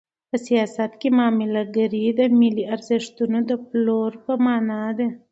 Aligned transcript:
په 0.29 0.35
سیاست 0.47 0.91
کې 0.99 1.09
معامله 1.17 1.61
ګري 1.75 2.05
د 2.17 2.21
ملي 2.39 2.63
ارزښتونو 2.75 3.37
د 3.49 3.51
پلورلو 3.67 4.19
په 4.25 4.33
مانا 4.45 4.83
ده. 4.97 5.07